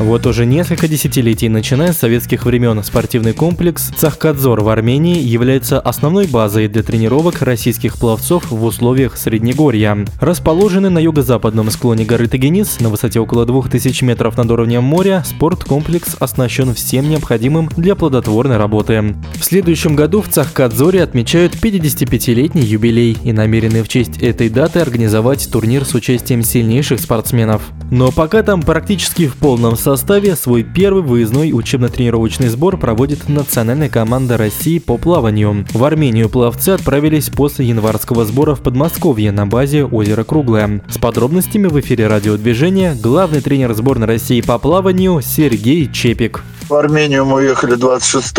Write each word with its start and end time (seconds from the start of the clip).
Вот 0.00 0.26
уже 0.26 0.46
несколько 0.46 0.88
десятилетий, 0.88 1.50
начиная 1.50 1.92
с 1.92 1.98
советских 1.98 2.46
времен, 2.46 2.82
спортивный 2.82 3.34
комплекс 3.34 3.90
Цахкадзор 3.96 4.62
в 4.62 4.68
Армении 4.70 5.20
является 5.20 5.78
основной 5.78 6.26
базой 6.26 6.68
для 6.68 6.82
тренировок 6.82 7.42
российских 7.42 7.98
пловцов 7.98 8.50
в 8.50 8.64
условиях 8.64 9.18
Среднегорья. 9.18 10.06
Расположенный 10.18 10.88
на 10.88 11.00
юго-западном 11.00 11.70
склоне 11.70 12.06
горы 12.06 12.28
Тагенис 12.28 12.80
на 12.80 12.88
высоте 12.88 13.20
около 13.20 13.44
2000 13.44 14.04
метров 14.04 14.38
над 14.38 14.50
уровнем 14.50 14.82
моря, 14.82 15.22
спорткомплекс 15.26 16.16
оснащен 16.18 16.72
всем 16.74 17.08
необходимым 17.10 17.68
для 17.76 17.94
плодотворной 17.94 18.56
работы. 18.56 19.14
В 19.34 19.44
следующем 19.44 19.96
году 19.96 20.22
в 20.22 20.28
Цахкадзоре 20.28 21.02
отмечают 21.02 21.56
55-летний 21.56 22.62
юбилей 22.62 23.18
и 23.22 23.32
намерены 23.32 23.82
в 23.82 23.88
честь 23.88 24.16
этой 24.22 24.48
даты 24.48 24.80
организовать 24.80 25.46
турнир 25.52 25.84
с 25.84 25.94
участием 25.94 26.42
сильнейших 26.42 27.00
спортсменов. 27.00 27.62
Но 27.90 28.12
пока 28.12 28.42
там 28.42 28.62
практически 28.62 29.26
в 29.26 29.34
полном 29.34 29.76
составе 29.76 30.36
свой 30.36 30.62
первый 30.62 31.02
выездной 31.02 31.52
учебно-тренировочный 31.52 32.48
сбор 32.48 32.76
проводит 32.76 33.28
национальная 33.28 33.88
команда 33.88 34.36
России 34.36 34.78
по 34.78 34.96
плаванию. 34.96 35.66
В 35.72 35.84
Армению 35.84 36.28
пловцы 36.28 36.70
отправились 36.70 37.30
после 37.30 37.66
январского 37.66 38.24
сбора 38.24 38.54
в 38.54 38.60
Подмосковье 38.60 39.32
на 39.32 39.46
базе 39.46 39.84
озера 39.84 40.22
Круглое. 40.22 40.82
С 40.88 40.98
подробностями 40.98 41.66
в 41.66 41.80
эфире 41.80 42.06
радиодвижения 42.06 42.94
главный 42.94 43.40
тренер 43.40 43.74
сборной 43.74 44.06
России 44.06 44.40
по 44.40 44.58
плаванию 44.58 45.20
Сергей 45.20 45.90
Чепик. 45.92 46.44
В 46.70 46.74
Армению 46.76 47.24
мы 47.24 47.38
уехали 47.38 47.74
26 47.74 48.32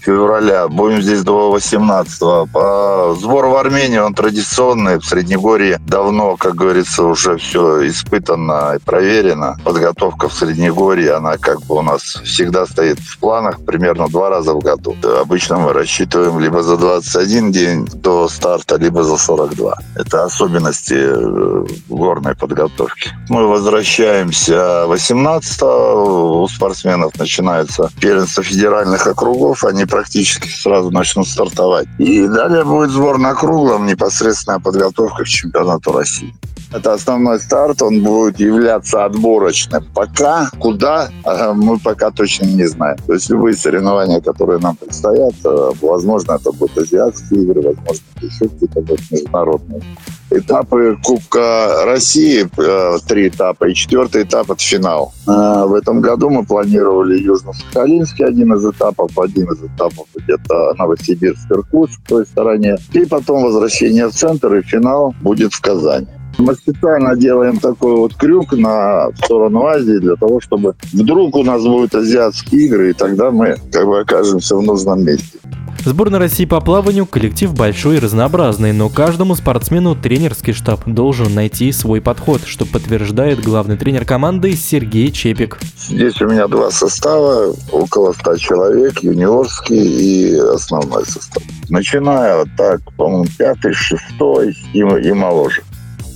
февраля, 0.00 0.66
будем 0.66 1.00
здесь 1.00 1.22
до 1.22 1.52
18. 1.52 2.18
По 2.52 3.16
сбор 3.20 3.46
в 3.46 3.54
Армении, 3.54 3.98
он 3.98 4.14
традиционный, 4.14 4.98
в 4.98 5.04
Среднегорье 5.04 5.80
давно, 5.86 6.36
как 6.36 6.56
говорится, 6.56 7.04
уже 7.04 7.36
все 7.36 7.86
испытано 7.86 8.74
и 8.74 8.78
проверено. 8.80 9.56
Подготовка 9.62 10.28
в 10.28 10.34
Среднегорье, 10.34 11.14
она 11.14 11.36
как 11.36 11.60
бы 11.66 11.76
у 11.76 11.82
нас 11.82 12.02
всегда 12.24 12.66
стоит 12.66 12.98
в 12.98 13.16
планах 13.20 13.64
примерно 13.64 14.08
два 14.08 14.28
раза 14.28 14.54
в 14.54 14.58
году. 14.58 14.96
Обычно 15.20 15.58
мы 15.58 15.72
рассчитываем 15.72 16.40
либо 16.40 16.64
за 16.64 16.78
21 16.78 17.52
день 17.52 17.86
до 17.94 18.26
старта, 18.26 18.74
либо 18.74 19.04
за 19.04 19.16
42. 19.16 19.78
Это 19.94 20.24
особенности 20.24 20.96
э, 20.96 21.64
горной 21.88 22.34
подготовки. 22.34 23.10
Мы 23.28 23.46
возвращаемся 23.46 24.84
18 24.88 25.62
у 25.62 26.48
спортсменов 26.48 27.16
начинается 27.16 27.67
начнется 27.68 28.00
первенство 28.00 28.42
федеральных 28.42 29.06
округов, 29.06 29.64
они 29.64 29.84
практически 29.84 30.48
сразу 30.48 30.90
начнут 30.90 31.28
стартовать. 31.28 31.86
И 31.98 32.26
далее 32.26 32.64
будет 32.64 32.90
сбор 32.90 33.18
на 33.18 33.34
круглом, 33.34 33.86
непосредственная 33.86 34.58
подготовка 34.58 35.24
к 35.24 35.28
чемпионату 35.28 35.92
России. 35.92 36.34
Это 36.70 36.92
основной 36.92 37.40
старт, 37.40 37.80
он 37.80 38.02
будет 38.02 38.38
являться 38.40 39.04
отборочным. 39.04 39.84
Пока, 39.94 40.50
куда, 40.58 41.08
а, 41.24 41.54
мы 41.54 41.78
пока 41.78 42.10
точно 42.10 42.44
не 42.44 42.66
знаем. 42.68 42.98
То 43.06 43.14
есть 43.14 43.30
любые 43.30 43.56
соревнования, 43.56 44.20
которые 44.20 44.58
нам 44.58 44.76
предстоят, 44.76 45.34
э, 45.44 45.70
возможно, 45.80 46.32
это 46.32 46.52
будут 46.52 46.76
азиатские 46.76 47.42
игры, 47.42 47.62
возможно, 47.62 48.02
еще 48.20 48.48
какие-то 48.48 48.80
будут 48.82 49.10
международные. 49.10 49.82
Этапы 50.30 50.98
Кубка 51.02 51.84
России, 51.86 52.46
э, 52.58 52.98
три 53.08 53.28
этапа, 53.28 53.68
и 53.68 53.74
четвертый 53.74 54.24
этап– 54.24 54.50
это 54.50 54.62
финал. 54.62 55.14
Э, 55.26 55.64
в 55.64 55.72
этом 55.72 56.02
году 56.02 56.28
мы 56.28 56.44
планировали 56.44 57.18
Южно-Сахалинский 57.18 58.26
один 58.26 58.52
из 58.52 58.66
этапов, 58.66 59.18
один 59.18 59.50
из 59.50 59.62
этапов 59.62 60.06
где-то 60.14 60.74
Новосибирск-Иркутск 60.78 61.98
в 62.04 62.08
той 62.08 62.26
стороне, 62.26 62.76
и 62.92 63.06
потом 63.06 63.44
возвращение 63.44 64.08
в 64.08 64.12
центр, 64.12 64.54
и 64.56 64.62
финал 64.62 65.14
будет 65.22 65.54
в 65.54 65.60
Казани. 65.62 66.17
Мы 66.36 66.54
специально 66.54 67.16
делаем 67.16 67.58
такой 67.58 67.96
вот 67.96 68.14
крюк 68.14 68.52
на 68.52 69.08
сторону 69.24 69.64
Азии 69.64 69.98
для 69.98 70.16
того, 70.16 70.40
чтобы 70.40 70.74
вдруг 70.92 71.34
у 71.36 71.42
нас 71.42 71.62
будут 71.62 71.94
азиатские 71.94 72.66
игры, 72.66 72.90
и 72.90 72.92
тогда 72.92 73.30
мы 73.30 73.56
как 73.72 73.86
бы 73.86 74.00
окажемся 74.00 74.56
в 74.56 74.62
нужном 74.62 75.04
месте. 75.04 75.38
Сборная 75.84 76.18
России 76.18 76.44
по 76.44 76.60
плаванию– 76.60 77.06
коллектив 77.10 77.54
большой 77.54 77.96
и 77.96 77.98
разнообразный, 78.00 78.72
но 78.72 78.88
каждому 78.88 79.34
спортсмену 79.34 79.94
тренерский 79.94 80.52
штаб 80.52 80.80
должен 80.86 81.34
найти 81.34 81.72
свой 81.72 82.00
подход, 82.00 82.42
что 82.44 82.66
подтверждает 82.66 83.42
главный 83.42 83.76
тренер 83.76 84.04
команды 84.04 84.52
Сергей 84.52 85.10
Чепик. 85.10 85.58
Здесь 85.78 86.20
у 86.20 86.28
меня 86.28 86.46
два 86.48 86.70
состава, 86.70 87.54
около 87.72 88.12
100 88.12 88.36
человек, 88.36 88.98
юниорский 89.02 89.78
и 89.78 90.36
основной 90.36 91.06
состав. 91.06 91.42
Начиная 91.70 92.44
так, 92.56 92.80
по-моему, 92.96 93.26
пятый, 93.38 93.72
шестой 93.72 94.56
и, 94.74 94.80
и 94.80 95.12
моложе. 95.12 95.62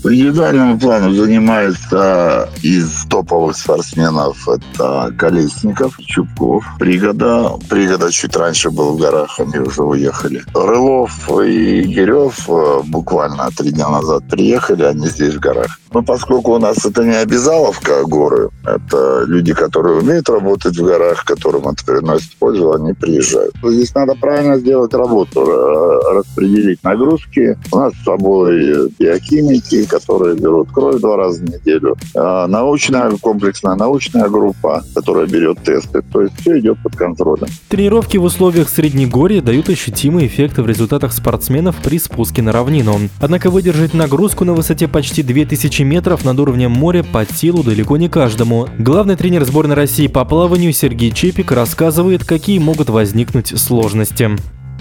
По 0.02 0.12
индивидуальному 0.12 0.80
плану 0.80 1.12
занимается 1.12 2.48
из 2.62 3.04
топовых 3.08 3.56
спортсменов 3.56 4.48
это 4.48 5.14
Колесников, 5.16 5.96
Чубков, 5.98 6.64
Пригода. 6.80 7.52
Пригода 7.70 8.10
чуть 8.10 8.36
раньше 8.36 8.70
был 8.70 8.96
в 8.96 9.00
горах, 9.00 9.38
они 9.38 9.58
уже 9.58 9.82
уехали. 9.84 10.42
Рылов 10.54 11.30
и 11.40 11.82
Гирев 11.82 12.48
э, 12.48 12.80
буквально 12.84 13.48
три 13.56 13.70
дня 13.70 13.88
назад 13.88 14.24
приехали, 14.28 14.82
они 14.82 15.06
здесь 15.06 15.34
в 15.34 15.40
горах. 15.40 15.78
Но 15.94 16.02
поскольку 16.02 16.54
у 16.54 16.58
нас 16.58 16.84
это 16.84 17.04
не 17.04 17.14
обязаловка 17.14 18.04
горы, 18.04 18.50
это 18.64 19.24
люди, 19.26 19.52
которые 19.54 19.98
умеют 19.98 20.28
работать 20.28 20.76
в 20.76 20.84
горах, 20.84 21.24
которым 21.24 21.68
это 21.68 21.84
приносит 21.84 22.34
пользу, 22.38 22.72
они 22.72 22.92
приезжают. 22.94 23.54
Здесь 23.62 23.94
надо 23.94 24.14
правильно 24.14 24.58
сделать 24.58 24.94
работу, 24.94 25.91
распределить 26.10 26.82
нагрузки. 26.82 27.56
У 27.70 27.76
нас 27.76 27.92
с 27.94 28.04
собой 28.04 28.90
биохимики, 28.98 29.84
которые 29.86 30.36
берут 30.36 30.70
кровь 30.72 31.00
два 31.00 31.16
раза 31.16 31.40
в 31.40 31.44
неделю. 31.44 31.96
А 32.16 32.46
научная, 32.46 33.10
комплексная 33.20 33.74
научная 33.74 34.28
группа, 34.28 34.82
которая 34.94 35.26
берет 35.26 35.62
тесты. 35.62 36.02
То 36.12 36.22
есть 36.22 36.34
все 36.40 36.58
идет 36.58 36.78
под 36.82 36.96
контролем. 36.96 37.48
Тренировки 37.68 38.16
в 38.16 38.24
условиях 38.24 38.68
Среднегорья 38.68 39.40
дают 39.40 39.68
ощутимые 39.68 40.26
эффекты 40.26 40.62
в 40.62 40.66
результатах 40.66 41.12
спортсменов 41.12 41.76
при 41.82 41.98
спуске 41.98 42.42
на 42.42 42.52
равнину. 42.52 42.98
Однако 43.20 43.50
выдержать 43.50 43.94
нагрузку 43.94 44.44
на 44.44 44.54
высоте 44.54 44.88
почти 44.88 45.22
2000 45.22 45.82
метров 45.82 46.24
над 46.24 46.38
уровнем 46.38 46.70
моря 46.70 47.04
под 47.04 47.30
силу 47.30 47.62
далеко 47.62 47.96
не 47.96 48.08
каждому. 48.08 48.68
Главный 48.78 49.16
тренер 49.16 49.44
сборной 49.44 49.74
России 49.74 50.06
по 50.06 50.24
плаванию 50.24 50.72
Сергей 50.72 51.10
Чепик 51.10 51.52
рассказывает, 51.52 52.24
какие 52.24 52.58
могут 52.58 52.90
возникнуть 52.90 53.58
сложности. 53.58 54.30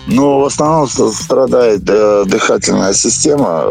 Ну, 0.07 0.39
в 0.39 0.45
основном 0.45 0.87
страдает 0.87 1.81
э, 1.87 2.23
дыхательная 2.25 2.93
система, 2.93 3.65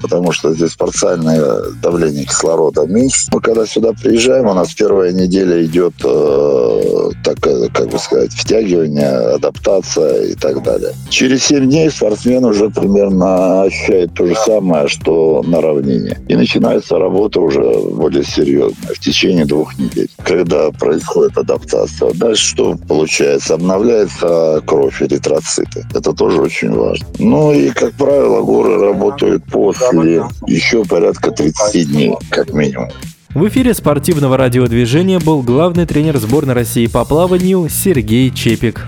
потому 0.00 0.30
что 0.32 0.54
здесь 0.54 0.74
парциальное 0.74 1.42
давление 1.82 2.24
кислорода 2.24 2.86
меньше. 2.86 3.28
Мы 3.32 3.40
когда 3.40 3.66
сюда 3.66 3.92
приезжаем, 3.92 4.46
у 4.46 4.54
нас 4.54 4.74
первая 4.74 5.12
неделя 5.12 5.64
идет, 5.64 5.94
э, 6.04 7.10
так, 7.24 7.46
э, 7.46 7.68
как 7.72 7.88
бы 7.88 7.98
сказать, 7.98 8.30
втягивание, 8.32 9.34
адаптация 9.34 10.26
и 10.26 10.34
так 10.34 10.62
далее. 10.62 10.92
Через 11.08 11.44
7 11.44 11.68
дней 11.68 11.90
спортсмен 11.90 12.44
уже 12.44 12.68
примерно 12.68 13.62
ощущает 13.62 14.14
то 14.14 14.26
же 14.26 14.34
самое, 14.34 14.86
что 14.86 15.42
на 15.46 15.60
равнине. 15.60 16.18
И 16.28 16.36
начинается 16.36 16.98
работа 16.98 17.40
уже 17.40 17.62
более 17.62 18.24
серьезная, 18.24 18.94
в 18.94 18.98
течение 18.98 19.46
двух 19.46 19.78
недель, 19.78 20.10
когда 20.24 20.70
происходит 20.72 21.38
адаптация. 21.38 22.12
Дальше 22.14 22.50
что 22.50 22.76
получается? 22.86 23.54
Обновляется 23.54 24.62
кровь, 24.66 25.02
эритроцит 25.02 25.59
это. 25.60 25.86
Это 25.94 26.12
тоже 26.12 26.40
очень 26.40 26.72
важно. 26.72 27.06
Ну 27.18 27.52
и, 27.52 27.70
как 27.70 27.92
правило, 27.94 28.42
горы 28.42 28.78
работают 28.78 29.44
после 29.44 30.24
еще 30.46 30.84
порядка 30.84 31.30
30 31.30 31.90
дней, 31.90 32.14
как 32.30 32.52
минимум. 32.52 32.88
В 33.34 33.46
эфире 33.46 33.74
спортивного 33.74 34.36
радиодвижения 34.36 35.20
был 35.20 35.42
главный 35.42 35.86
тренер 35.86 36.18
сборной 36.18 36.54
России 36.54 36.86
по 36.86 37.04
плаванию 37.04 37.68
Сергей 37.68 38.30
Чепик. 38.32 38.86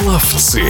Пловцы. 0.00 0.62